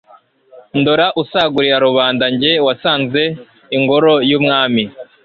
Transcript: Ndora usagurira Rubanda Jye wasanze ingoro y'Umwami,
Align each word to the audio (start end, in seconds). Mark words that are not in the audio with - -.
Ndora 0.79 1.05
usagurira 1.21 1.77
Rubanda 1.85 2.25
Jye 2.39 2.53
wasanze 2.65 3.23
ingoro 3.77 4.13
y'Umwami, 4.29 4.83